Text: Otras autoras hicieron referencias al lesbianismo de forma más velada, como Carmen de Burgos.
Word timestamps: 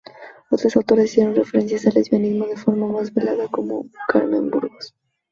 Otras 0.49 0.75
autoras 0.75 1.05
hicieron 1.05 1.35
referencias 1.35 1.85
al 1.85 1.93
lesbianismo 1.93 2.47
de 2.47 2.57
forma 2.57 2.87
más 2.87 3.13
velada, 3.13 3.47
como 3.49 3.85
Carmen 4.07 4.45
de 4.45 4.49
Burgos. 4.49 4.95